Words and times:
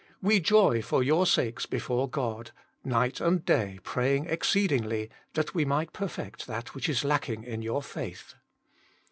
9:" 0.13 0.15
We 0.31 0.39
joy 0.39 0.81
for 0.81 1.03
your 1.03 1.27
sakes 1.27 1.67
before 1.67 2.09
God; 2.09 2.49
night 2.83 3.21
and 3.21 3.45
day 3.45 3.77
praying 3.83 4.25
exceedingly 4.25 5.11
that 5.33 5.53
we 5.53 5.63
might 5.63 5.93
perfect 5.93 6.47
that 6.47 6.73
which 6.73 6.89
is 6.89 7.03
lacking 7.03 7.43
in 7.43 7.61
your 7.61 7.83
faith." 7.83 8.33